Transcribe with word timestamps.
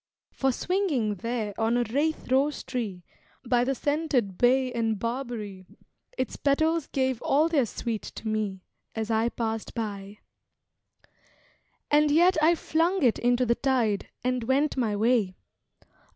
For 0.31 0.51
swinging 0.51 1.13
there 1.13 1.53
on 1.59 1.77
a 1.77 1.83
rathe 1.83 2.31
rose 2.31 2.63
tree, 2.63 3.03
By 3.45 3.63
the 3.63 3.75
scented 3.75 4.35
bay 4.35 4.71
and 4.73 4.97
barberry, 4.97 5.67
Its 6.17 6.37
petals 6.37 6.87
gave 6.87 7.21
all 7.21 7.47
their 7.47 7.67
sweet 7.67 8.01
to 8.15 8.27
me, 8.27 8.63
As 8.95 9.11
I 9.11 9.29
passed 9.29 9.75
by. 9.75 10.17
And 11.91 12.09
yet 12.09 12.35
I 12.41 12.55
flung 12.55 13.03
it 13.03 13.19
into 13.19 13.45
the 13.45 13.53
tide, 13.53 14.07
And 14.23 14.45
went 14.45 14.75
my 14.75 14.95
way. 14.95 15.35